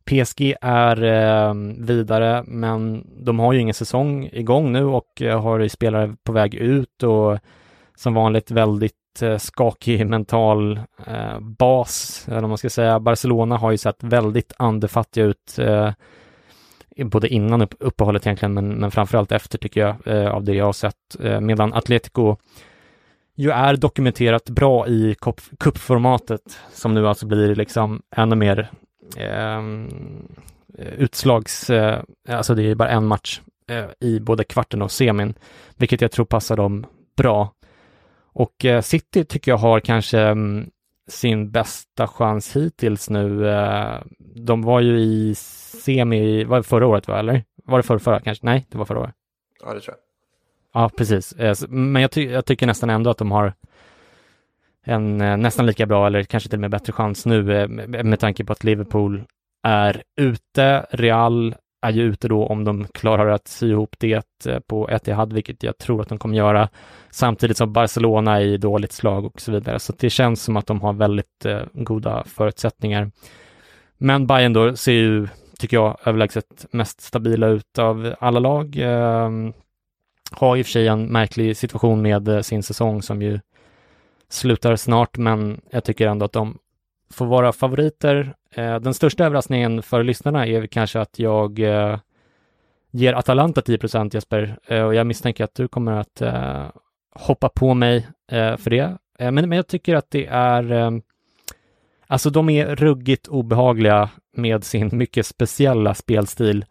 [0.05, 5.69] PSG är eh, vidare, men de har ju ingen säsong igång nu och eh, har
[5.69, 7.39] spelare på väg ut och
[7.97, 10.81] som vanligt väldigt eh, skakig mental
[11.41, 13.01] bas, eller vad man ska säga.
[13.01, 15.59] Barcelona har ju sett väldigt andefattiga ut
[17.05, 20.65] både innan upp, uppehållet egentligen, men, men framförallt efter tycker jag, eh, av det jag
[20.65, 21.21] har sett.
[21.21, 22.37] Eh, medan Atletico
[23.39, 25.17] ju är dokumenterat bra i
[25.61, 28.71] kuppformatet som nu alltså blir liksom ännu mer
[29.17, 29.89] ehm,
[30.79, 35.35] eh, utslags, eh, alltså det är bara en match eh, i både kvarten och semin,
[35.77, 37.53] vilket jag tror passar dem bra.
[38.33, 40.71] Och eh, City tycker jag har kanske mm,
[41.09, 43.49] sin bästa chans hittills nu.
[43.49, 47.45] Eh, de var ju i semi, var det förra året va, eller?
[47.65, 48.47] Var det förra, förra kanske?
[48.47, 49.15] Nej, det var förra året.
[49.61, 50.83] Ja, det tror jag.
[50.83, 51.33] Ja, precis.
[51.33, 53.53] Eh, men jag, ty jag tycker nästan ändå att de har
[54.85, 57.69] en eh, nästan lika bra eller kanske till och med bättre chans nu
[58.05, 59.23] med tanke på att Liverpool
[59.63, 60.87] är ute.
[60.91, 65.33] Real är ju ute då om de klarar att sy ihop det eh, på Etihad,
[65.33, 66.69] vilket jag tror att de kommer göra,
[67.11, 69.79] samtidigt som Barcelona är i dåligt slag och så vidare.
[69.79, 73.11] Så det känns som att de har väldigt eh, goda förutsättningar.
[73.99, 78.77] Men Bayern då ser ju, tycker jag, överlägset mest stabila ut av alla lag.
[78.77, 79.31] Eh,
[80.31, 83.41] har i och för sig en märklig situation med eh, sin säsong som ju
[84.31, 86.59] slutar snart, men jag tycker ändå att de
[87.11, 88.35] får vara favoriter.
[88.51, 91.99] Eh, den största överraskningen för lyssnarna är kanske att jag eh,
[92.91, 93.79] ger Atalanta 10
[94.13, 96.67] Jesper eh, och jag misstänker att du kommer att eh,
[97.15, 98.99] hoppa på mig eh, för det.
[99.19, 101.01] Eh, men, men jag tycker att det är
[102.11, 106.65] Alltså de är ruggigt obehagliga med sin mycket speciella spelstil.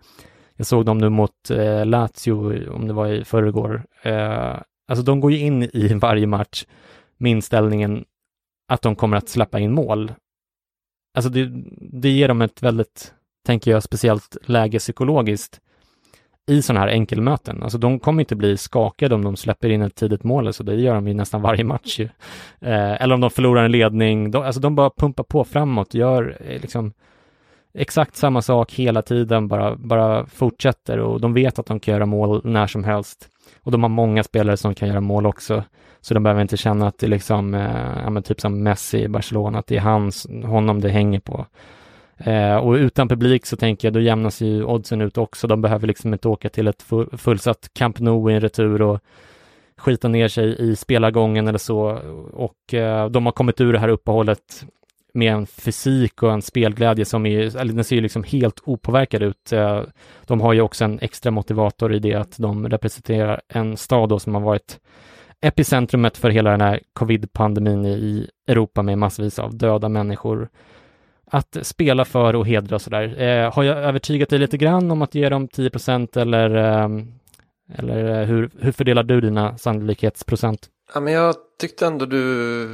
[0.56, 3.86] Jag såg dem nu mot eh, Lazio, om det var i förrgår.
[4.02, 4.56] Eh,
[4.88, 6.66] alltså de går ju in i varje match
[7.18, 8.06] med inställningen
[8.68, 10.12] att de kommer att släppa in mål
[11.18, 11.50] alltså det,
[11.80, 13.14] det ger dem ett väldigt,
[13.46, 15.60] tänker jag, speciellt läge psykologiskt
[16.48, 17.64] i sådana här enkelmöten.
[17.64, 20.76] Alltså de kommer inte bli skakade om de släpper in ett tidigt mål, så det
[20.76, 22.06] gör de ju nästan varje match ju.
[22.62, 26.38] Eh, eller om de förlorar en ledning, de, alltså de bara pumpar på framåt, gör
[26.46, 26.94] eh, liksom
[27.74, 32.06] exakt samma sak hela tiden, bara, bara fortsätter och de vet att de kan göra
[32.06, 33.30] mål när som helst.
[33.64, 35.64] Och de har många spelare som kan göra mål också.
[36.02, 39.04] Så de behöver inte känna att det är liksom, eh, ja men typ som Messi
[39.04, 41.46] i Barcelona, att det är hans, honom det hänger på.
[42.18, 45.48] Eh, och utan publik så tänker jag, då jämnas ju oddsen ut också.
[45.48, 46.86] De behöver liksom inte åka till ett
[47.18, 49.00] fullsatt Camp Nou i en retur och
[49.78, 52.00] skita ner sig i spelargången eller så.
[52.34, 54.66] Och eh, de har kommit ur det här uppehållet
[55.18, 59.24] med en fysik och en spelglädje som är, eller den ser ju liksom helt opåverkad
[59.24, 59.54] ut.
[59.54, 59.82] Eh,
[60.26, 64.20] de har ju också en extra motivator i det att de representerar en stad då
[64.20, 64.80] som har varit
[65.42, 70.50] epicentrumet för hela den här covid-pandemin i Europa med massvis av döda människor
[71.32, 73.22] att spela för och hedra och sådär.
[73.22, 76.90] Eh, har jag övertygat dig lite grann om att ge dem 10 ehm, eller, eh,
[77.76, 80.70] eller hur, hur fördelar du dina sannolikhetsprocent?
[80.94, 82.68] Ja, men jag tyckte ändå du,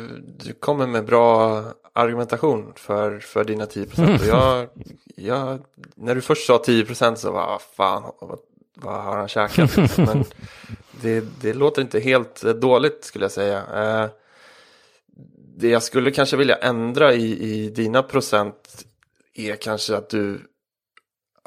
[0.45, 4.21] du kommer med bra argumentation för, för dina 10 procent.
[4.21, 4.69] Och jag,
[5.15, 5.59] jag,
[5.95, 8.39] när du först sa 10 procent så var fan, vad,
[8.75, 9.77] vad har han käkat?
[9.97, 10.23] Men
[11.01, 13.63] det, det låter inte helt dåligt skulle jag säga.
[13.73, 14.09] Eh,
[15.57, 18.85] det jag skulle kanske vilja ändra i, i dina procent
[19.33, 20.41] är kanske att du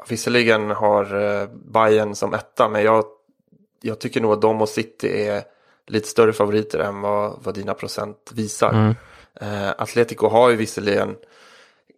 [0.09, 3.05] visserligen har eh, Bayern som etta, men jag,
[3.81, 5.43] jag tycker nog att de och City är
[5.87, 8.73] lite större favoriter än vad, vad dina procent visar.
[8.73, 8.95] Mm.
[9.41, 11.15] Eh, Atletico har ju visserligen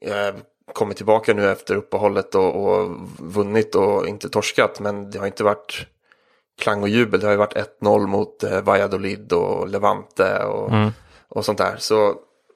[0.01, 0.35] eh,
[0.73, 4.79] kommit tillbaka nu efter uppehållet och, och, vunnit och inte torskat.
[4.79, 5.87] Men det har inte varit
[6.61, 7.19] klang och jubel.
[7.19, 10.89] Det har ju varit 1-0 mot eh, Valladolid och Levante och, mm.
[11.27, 11.75] och sånt där.
[11.77, 12.15] Så,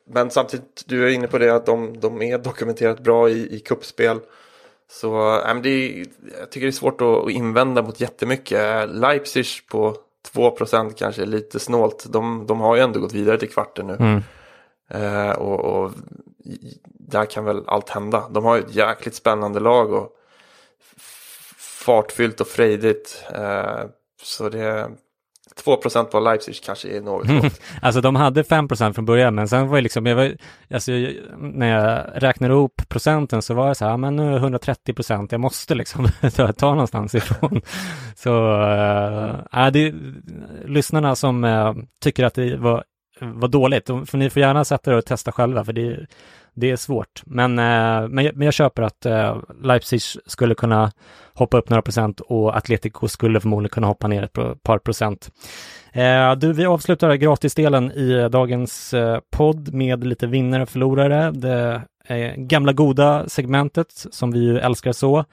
[0.09, 3.59] men samtidigt, du är inne på det att de, de är dokumenterat bra i, i
[3.59, 4.19] kuppspel.
[4.91, 6.05] Så äh, det är,
[6.39, 8.89] jag tycker det är svårt att, att invända mot jättemycket.
[8.89, 9.97] Leipzig på
[10.33, 12.05] 2% kanske är lite snålt.
[12.09, 13.93] De, de har ju ändå gått vidare till kvarten nu.
[13.93, 14.23] Mm.
[14.89, 15.91] Eh, och, och
[16.85, 18.29] där kan väl allt hända.
[18.29, 20.09] De har ett jäkligt spännande lag och
[21.57, 23.25] fartfyllt och frejdigt.
[23.33, 23.83] Eh,
[24.23, 24.89] så det
[25.65, 27.49] 2% på Leipzig kanske är något mm.
[27.81, 30.37] Alltså de hade 5% från början, men sen var det liksom, jag var,
[30.73, 30.91] alltså,
[31.37, 35.31] när jag räknade ihop procenten så var det så här, men nu är 130 procent,
[35.31, 37.61] jag måste liksom ta, ta någonstans ifrån.
[38.15, 38.61] så,
[39.53, 39.93] äh, det,
[40.65, 42.83] lyssnarna som äh, tycker att det var,
[43.25, 46.05] var dåligt, för ni får gärna sätta er och testa själva, för det,
[46.53, 47.21] det är svårt.
[47.25, 50.91] Men, äh, men, men jag köper att eh, Leipzig skulle kunna
[51.33, 55.31] hoppa upp några procent och Atletico skulle förmodligen kunna hoppa ner ett par procent.
[55.93, 61.31] Eh, du, vi avslutar gratisdelen i dagens eh, podd med lite vinnare och förlorare.
[61.31, 65.25] Det eh, gamla goda segmentet som vi ju älskar så.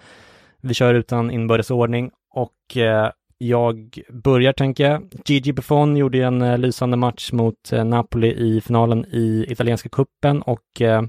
[0.63, 3.11] Vi kör utan inbördesordning och eh,
[3.43, 5.03] jag börjar tänker jag.
[5.25, 10.43] Gigi Buffon gjorde en eh, lysande match mot eh, Napoli i finalen i italienska kuppen
[10.43, 11.03] och eh,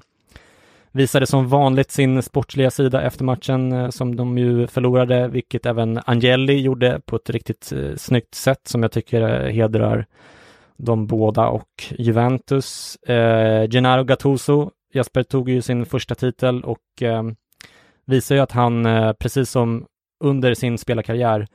[0.92, 6.00] visade som vanligt sin sportsliga sida efter matchen eh, som de ju förlorade, vilket även
[6.06, 10.06] Angeli gjorde på ett riktigt eh, snyggt sätt som jag tycker eh, hedrar
[10.78, 12.96] de båda och Juventus.
[12.96, 17.24] Eh, Gennaro Gattuso, Jasper tog ju sin första titel och eh,
[18.06, 19.86] visar ju att han, eh, precis som
[20.24, 21.48] under sin spelarkarriär,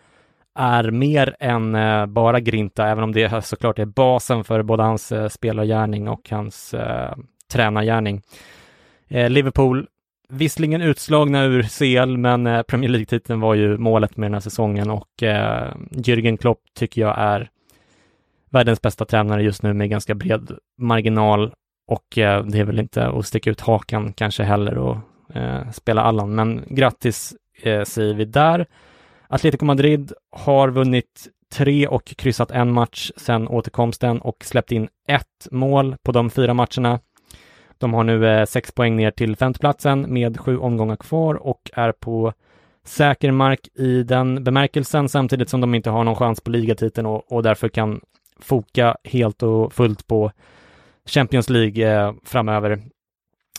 [0.57, 5.12] är mer än eh, bara Grinta, även om det såklart är basen för både hans
[5.12, 7.14] eh, spelargärning och hans eh,
[7.53, 8.23] tränargärning.
[9.09, 9.87] Eh, Liverpool,
[10.29, 14.90] visserligen utslagna ur CL, men eh, Premier League-titeln var ju målet med den här säsongen
[14.90, 17.51] och eh, Jürgen Klopp tycker jag är
[18.51, 21.55] världens bästa tränare just nu med ganska bred marginal
[21.87, 24.97] och eh, det är väl inte att sticka ut hakan kanske heller och
[25.35, 28.66] eh, spela Allan, men grattis eh, säger vi där.
[29.29, 35.49] Atletico Madrid har vunnit tre och kryssat en match sedan återkomsten och släppt in ett
[35.51, 37.01] mål på de fyra matcherna.
[37.79, 41.93] De har nu eh, sex poäng ner till femteplatsen med sju omgångar kvar och är
[41.93, 42.33] på
[42.85, 47.33] säker mark i den bemärkelsen samtidigt som de inte har någon chans på ligatiteln och,
[47.33, 48.01] och därför kan
[48.41, 50.33] foka helt och fullt på
[51.07, 52.83] Champions League eh, framöver.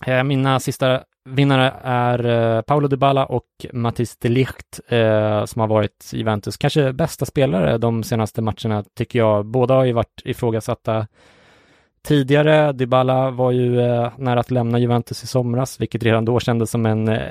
[0.06, 5.68] Eh, mina sista vinnare är eh, Paolo Dybala och Mattis de Ligt eh, som har
[5.68, 9.46] varit Juventus kanske bästa spelare de senaste matcherna tycker jag.
[9.46, 11.08] Båda har ju varit ifrågasatta
[12.08, 12.74] tidigare.
[12.74, 16.86] Dybala var ju eh, nära att lämna Juventus i somras, vilket redan då kändes som
[16.86, 17.22] en eh,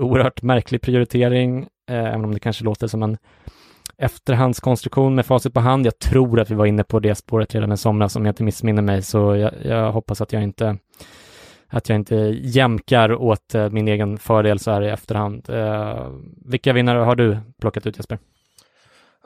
[0.00, 3.16] oerhört märklig prioritering, eh, även om det kanske låter som en
[3.98, 5.86] efterhandskonstruktion med facit på hand.
[5.86, 8.42] Jag tror att vi var inne på det spåret redan i somras om jag inte
[8.42, 10.76] missminner mig, så jag, jag hoppas att jag inte
[11.68, 15.50] att jag inte jämkar åt eh, min egen fördel så här i efterhand.
[15.50, 16.10] Eh,
[16.44, 18.18] vilka vinnare har du plockat ut Jesper?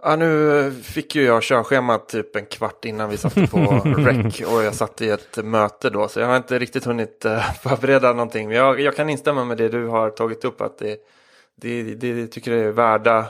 [0.05, 4.63] Ja, nu fick ju jag körschemat typ en kvart innan vi satte på rec och
[4.63, 8.49] jag satt i ett möte då så jag har inte riktigt hunnit uh, förbereda någonting.
[8.49, 10.97] Men jag, jag, kan instämma med det du har tagit upp att det,
[11.57, 13.27] det, det, det tycker jag är värda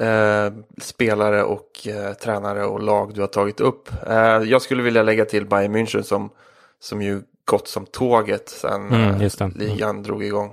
[0.00, 3.88] uh, spelare och uh, tränare och lag du har tagit upp.
[4.46, 6.30] jag skulle vilja lägga till Bayern München som,
[6.80, 10.02] som ju gått som tåget sen mm, ligan mm.
[10.02, 10.52] drog igång.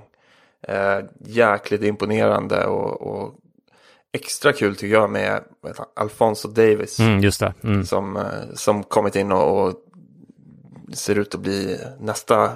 [1.20, 3.34] jäkligt imponerande och, och
[4.12, 5.42] extra kul tycker jag med
[5.94, 7.00] Alfonso Davis.
[7.00, 7.54] Mm, just det.
[7.64, 7.84] Mm.
[7.84, 9.74] Som, eh, som kommit in och, och,
[10.92, 12.50] ser ut att bli nästa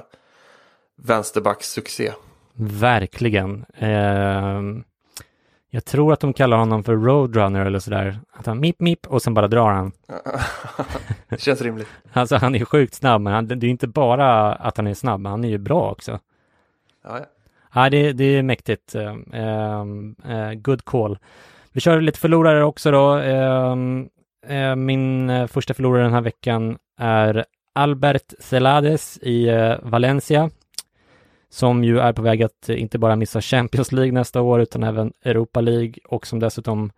[0.97, 2.13] vänsterbackssuccé.
[2.55, 3.65] Verkligen.
[3.79, 4.61] Eh,
[5.71, 8.21] jag tror att de kallar honom för Roadrunner eller sådär.
[8.33, 9.93] Att han mip mip och sen bara drar han.
[11.29, 11.89] det känns rimligt.
[12.13, 15.27] alltså han är sjukt snabb, men han, det är inte bara att han är snabb,
[15.27, 16.21] han är ju bra också.
[17.05, 17.25] Ja, ja.
[17.75, 18.95] Ja, det, det är mäktigt.
[18.95, 21.19] Uh, good call.
[21.73, 23.19] Vi kör lite förlorare också då.
[23.19, 23.77] Uh,
[24.77, 29.49] min första förlorare den här veckan är Albert Celades i
[29.83, 30.51] Valencia
[31.49, 34.83] som ju är på väg att eh, inte bara missa Champions League nästa år utan
[34.83, 36.91] även Europa League och som dessutom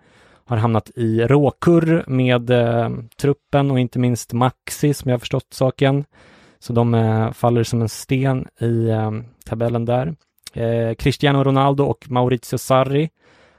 [0.45, 5.47] har hamnat i råkurr med eh, truppen och inte minst Maxi som jag har förstått
[5.51, 6.05] saken.
[6.59, 9.11] Så de eh, faller som en sten i eh,
[9.44, 10.15] tabellen där.
[10.53, 13.11] Eh, Cristiano Ronaldo och Maurizio Sarri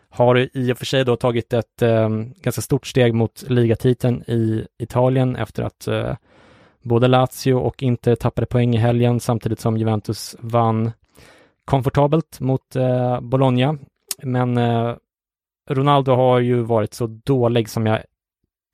[0.10, 2.10] har i och för sig då tagit ett eh,
[2.42, 6.16] ganska stort steg mot ligatiteln i Italien efter att eh,
[6.90, 10.92] både Lazio och Inter tappade poäng i helgen samtidigt som Juventus vann
[11.66, 13.78] komfortabelt mot eh, Bologna.
[14.24, 14.96] Men eh,
[15.70, 18.00] Ronaldo har ju varit så dålig som jag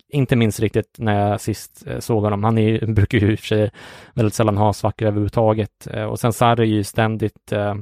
[0.10, 2.44] inte minns riktigt när jag sist eh, såg honom.
[2.44, 3.72] Han är, brukar ju i och för sig
[4.14, 5.88] väldigt sällan ha svackor överhuvudtaget.
[5.92, 7.76] Eh, och sen Sarri är ju ständigt eh,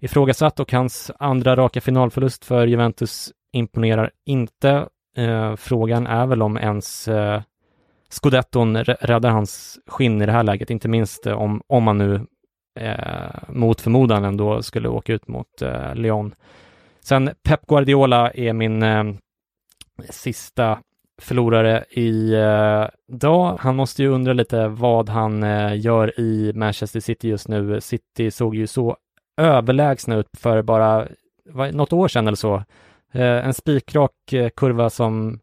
[0.00, 4.88] ifrågasatt och hans andra raka finalförlust för Juventus imponerar inte.
[5.16, 7.42] Eh, frågan är väl om ens eh,
[8.10, 12.26] scudetton räddar hans skinn i det här läget, inte minst eh, om, om man nu
[12.80, 16.34] eh, mot förmodan ändå skulle åka ut mot eh, Lyon.
[17.00, 19.04] Sen Pep Guardiola är min eh,
[20.10, 20.78] sista
[21.20, 22.84] förlorare i eh,
[23.18, 23.56] dag.
[23.60, 27.80] Han måste ju undra lite vad han eh, gör i Manchester City just nu.
[27.80, 28.96] City såg ju så
[29.36, 31.08] överlägsna ut för bara
[31.44, 32.54] vad, något år sedan eller så.
[33.12, 35.40] Eh, en spikrak eh, kurva som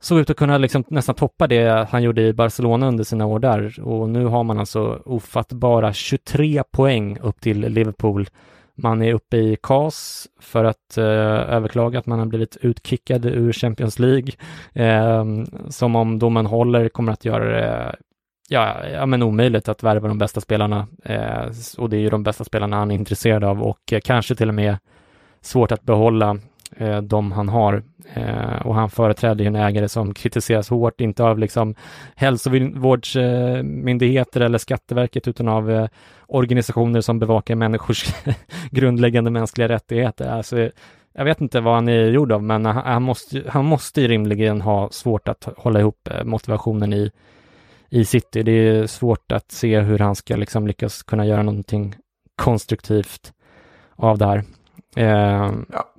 [0.00, 3.38] såg ut att kunna liksom nästan toppa det han gjorde i Barcelona under sina år
[3.38, 8.28] där och nu har man alltså ofattbara 23 poäng upp till Liverpool.
[8.74, 11.04] Man är uppe i KAS för att eh,
[11.54, 14.32] överklaga att man har blivit utkickad ur Champions League.
[14.72, 15.24] Eh,
[15.68, 17.96] som om domen håller kommer att göra det
[18.48, 20.86] ja, ja, men omöjligt att värva de bästa spelarna.
[21.04, 24.34] Eh, och det är ju de bästa spelarna han är intresserad av och eh, kanske
[24.34, 24.76] till och med
[25.40, 26.38] svårt att behålla
[26.78, 27.82] eh, de han har.
[28.14, 31.74] Eh, och han företräder ju en ägare som kritiseras hårt, inte av liksom
[32.16, 35.88] hälsovårdsmyndigheter eller Skatteverket, utan av eh,
[36.26, 38.04] organisationer som bevakar människors
[38.70, 40.28] grundläggande mänskliga rättigheter.
[40.28, 40.70] Alltså,
[41.12, 44.08] jag vet inte vad han är gjord av, men han, han måste, han måste ju
[44.08, 47.10] rimligen ha svårt att hålla ihop eh, motivationen i,
[47.90, 48.42] i City.
[48.42, 51.94] Det är svårt att se hur han ska liksom lyckas kunna göra någonting
[52.36, 53.32] konstruktivt
[53.96, 54.44] av det här.
[54.96, 55.94] Eh, ja.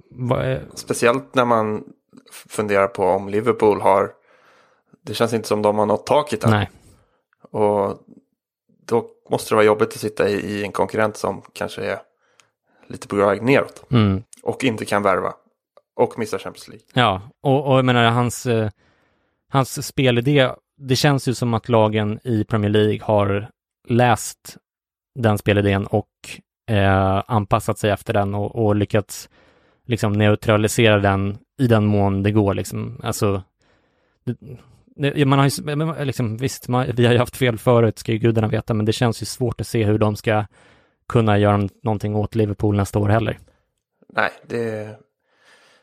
[0.74, 1.84] Speciellt när man
[2.50, 4.12] funderar på om Liverpool har,
[5.02, 6.52] det känns inte som de har nått taket än.
[6.52, 6.70] Nej.
[7.52, 7.98] Och
[8.86, 12.00] då måste det vara jobbigt att sitta i, i en konkurrent som kanske är
[12.88, 13.84] lite på väg neråt.
[13.92, 14.24] Mm.
[14.44, 15.34] Och inte kan värva.
[15.96, 16.86] Och missar Champions League.
[16.94, 18.70] Ja, och, och jag menar hans, eh,
[19.50, 23.50] hans spelidé, det känns ju som att lagen i Premier League har
[23.88, 24.58] läst
[25.20, 26.08] den spelidén och
[26.70, 29.30] eh, anpassat sig efter den och, och lyckats
[29.90, 33.02] liksom neutralisera den i den mån det går liksom.
[33.04, 33.44] Alltså,
[34.96, 35.46] det, man har
[36.00, 38.86] ju, liksom, visst, man, vi har ju haft fel förut, ska ju gudarna veta, men
[38.86, 40.46] det känns ju svårt att se hur de ska
[41.08, 43.40] kunna göra någonting åt Liverpool nästa år heller.
[44.14, 44.90] Nej, det,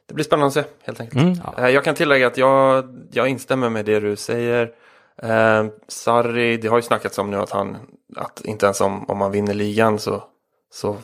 [0.06, 1.22] det blir spännande att se helt enkelt.
[1.22, 1.64] Mm, ja.
[1.64, 4.72] Eh, jag kan tillägga att jag, jag instämmer med det du säger.
[5.22, 7.76] Eh, Sarri, det har ju snackats om nu att han,
[8.16, 10.24] att inte ens om, om man vinner ligan så,
[10.72, 10.96] så,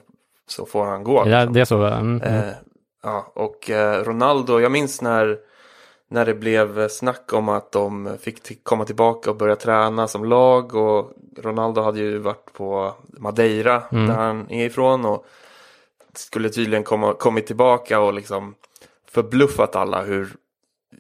[0.46, 1.28] så får han gå.
[1.28, 1.84] Ja, det är så.
[1.84, 2.54] Mm, mm.
[3.02, 5.38] Ja, och eh, Ronaldo, jag minns när,
[6.08, 10.74] när det blev snack om att de fick komma tillbaka och börja träna som lag.
[10.74, 14.06] Och Ronaldo hade ju varit på Madeira, mm.
[14.06, 15.04] där han är ifrån.
[15.04, 15.26] Och
[16.14, 18.54] skulle tydligen komma, kommit tillbaka och liksom
[19.10, 20.36] förbluffat alla hur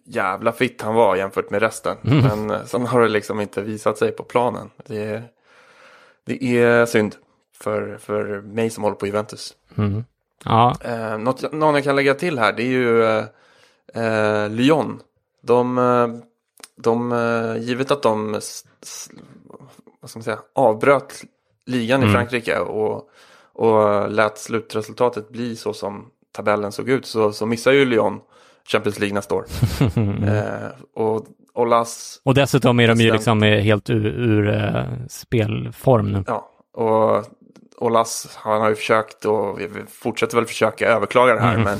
[0.04, 1.96] jävla fitt han var jämfört med resten.
[2.04, 2.18] Mm.
[2.18, 4.70] Men eh, sen har det liksom inte visat sig på planen.
[4.86, 5.28] Det är,
[6.24, 7.16] det är synd
[7.58, 9.54] för, för mig som håller på Juventus.
[9.76, 10.04] Mm.
[10.44, 10.74] Ja.
[10.80, 13.24] Eh, något, någon jag kan lägga till här det är ju eh,
[13.94, 15.00] eh Lyon.
[15.42, 16.08] De, eh,
[16.82, 18.32] de, givet att de
[20.00, 21.22] vad ska man säga, avbröt
[21.66, 22.10] ligan mm.
[22.10, 23.08] i Frankrike och,
[23.52, 28.20] och lät slutresultatet bli så som tabellen såg ut så, så missar ju Lyon
[28.64, 29.44] Champions League nästa år.
[30.26, 32.20] eh, och Olas...
[32.24, 36.24] Och dessutom är de ju liksom helt ur, ur uh, spelform nu.
[36.26, 37.24] Ja, och
[37.76, 39.58] Olas han har ju försökt och
[39.88, 41.54] fortsätter väl försöka överklaga det här.
[41.54, 41.64] Mm.
[41.64, 41.78] Men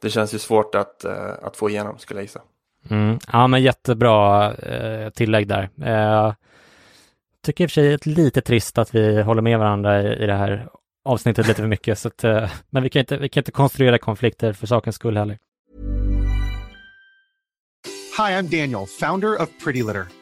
[0.00, 1.12] det känns ju svårt att, uh,
[1.42, 2.40] att få igenom skulle jag gissa.
[2.90, 3.18] Mm.
[3.32, 5.68] Ja, men jättebra uh, tillägg där.
[5.86, 6.34] Uh,
[7.44, 10.26] tycker i och för sig är lite trist att vi håller med varandra i, i
[10.26, 10.68] det här
[11.04, 11.98] avsnittet lite för mycket.
[11.98, 15.16] Så att, uh, men vi kan, inte, vi kan inte konstruera konflikter för sakens skull
[15.16, 15.38] heller.
[18.18, 20.21] Hi, I'm Daniel, founder of Pretty Litter.